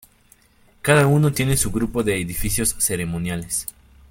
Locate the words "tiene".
1.31-1.55